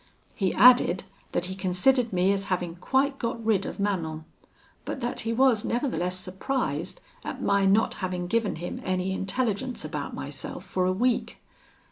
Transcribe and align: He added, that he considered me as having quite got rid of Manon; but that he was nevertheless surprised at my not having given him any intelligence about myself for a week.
He 0.33 0.51
added, 0.55 1.03
that 1.31 1.45
he 1.45 1.53
considered 1.53 2.11
me 2.11 2.33
as 2.33 2.45
having 2.45 2.75
quite 2.77 3.19
got 3.19 3.45
rid 3.45 3.67
of 3.67 3.79
Manon; 3.79 4.25
but 4.83 4.99
that 4.99 5.19
he 5.19 5.31
was 5.31 5.63
nevertheless 5.63 6.17
surprised 6.17 6.99
at 7.23 7.39
my 7.43 7.67
not 7.67 7.93
having 8.01 8.25
given 8.25 8.55
him 8.55 8.81
any 8.83 9.11
intelligence 9.13 9.85
about 9.85 10.15
myself 10.15 10.65
for 10.65 10.85
a 10.87 10.91
week. 10.91 11.37